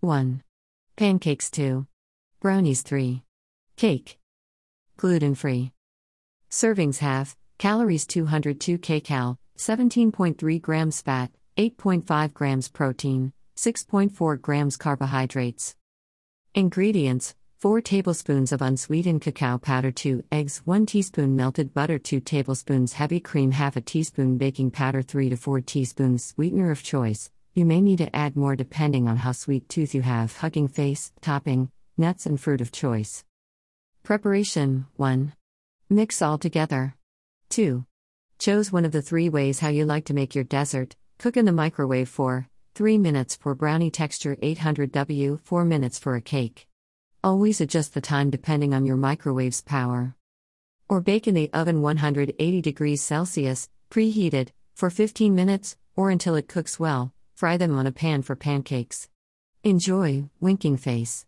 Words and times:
1. 0.00 0.44
Pancakes 0.96 1.50
2. 1.50 1.84
Brownies 2.38 2.82
3. 2.82 3.24
Cake. 3.76 4.16
Gluten 4.96 5.34
free. 5.34 5.72
Servings 6.48 6.98
half, 6.98 7.36
calories 7.58 8.06
202 8.06 8.78
kcal, 8.78 9.38
17.3 9.56 10.62
grams 10.62 11.02
fat, 11.02 11.32
8.5 11.56 12.32
grams 12.32 12.68
protein, 12.68 13.32
6.4 13.56 14.40
grams 14.40 14.76
carbohydrates. 14.76 15.74
Ingredients 16.54 17.34
4 17.58 17.80
tablespoons 17.80 18.52
of 18.52 18.62
unsweetened 18.62 19.20
cacao 19.20 19.58
powder, 19.58 19.90
2 19.90 20.22
eggs, 20.30 20.62
1 20.64 20.86
teaspoon 20.86 21.34
melted 21.34 21.74
butter, 21.74 21.98
2 21.98 22.20
tablespoons 22.20 22.92
heavy 22.92 23.18
cream, 23.18 23.50
half 23.50 23.74
a 23.74 23.80
teaspoon 23.80 24.38
baking 24.38 24.70
powder, 24.70 25.02
3 25.02 25.30
to 25.30 25.36
4 25.36 25.60
teaspoons 25.62 26.24
sweetener 26.24 26.70
of 26.70 26.84
choice. 26.84 27.32
You 27.54 27.64
may 27.64 27.80
need 27.80 27.98
to 27.98 28.14
add 28.14 28.36
more 28.36 28.54
depending 28.54 29.08
on 29.08 29.16
how 29.16 29.32
sweet 29.32 29.68
tooth 29.68 29.94
you 29.94 30.02
have. 30.02 30.36
Hugging 30.36 30.68
face, 30.68 31.12
topping, 31.20 31.70
nuts 31.96 32.26
and 32.26 32.40
fruit 32.40 32.60
of 32.60 32.70
choice. 32.70 33.24
Preparation 34.02 34.86
1. 34.96 35.32
Mix 35.90 36.22
all 36.22 36.38
together. 36.38 36.94
2. 37.50 37.84
Chose 38.38 38.70
one 38.70 38.84
of 38.84 38.92
the 38.92 39.02
three 39.02 39.28
ways 39.28 39.58
how 39.58 39.68
you 39.68 39.84
like 39.84 40.04
to 40.04 40.14
make 40.14 40.34
your 40.34 40.44
dessert. 40.44 40.96
Cook 41.18 41.36
in 41.36 41.44
the 41.44 41.52
microwave 41.52 42.08
for 42.08 42.48
3 42.74 42.98
minutes 42.98 43.34
for 43.34 43.54
brownie 43.54 43.90
texture, 43.90 44.36
800 44.40 44.92
W, 44.92 45.40
4 45.42 45.64
minutes 45.64 45.98
for 45.98 46.14
a 46.14 46.20
cake. 46.20 46.68
Always 47.24 47.60
adjust 47.60 47.94
the 47.94 48.00
time 48.00 48.30
depending 48.30 48.72
on 48.72 48.86
your 48.86 48.96
microwave's 48.96 49.62
power. 49.62 50.14
Or 50.88 51.00
bake 51.00 51.26
in 51.26 51.34
the 51.34 51.50
oven 51.52 51.82
180 51.82 52.62
degrees 52.62 53.02
Celsius, 53.02 53.68
preheated, 53.90 54.50
for 54.74 54.90
15 54.90 55.34
minutes, 55.34 55.76
or 55.96 56.10
until 56.10 56.36
it 56.36 56.46
cooks 56.46 56.78
well. 56.78 57.12
Fry 57.38 57.56
them 57.56 57.78
on 57.78 57.86
a 57.86 57.92
pan 57.92 58.22
for 58.22 58.34
pancakes. 58.34 59.08
Enjoy, 59.62 60.28
winking 60.40 60.76
face. 60.76 61.24